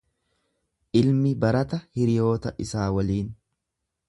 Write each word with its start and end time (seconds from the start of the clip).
Ilmi 1.01 1.33
barata 1.43 1.81
hiriyoota 2.01 2.55
isaa 2.67 2.89
waliin. 2.97 3.31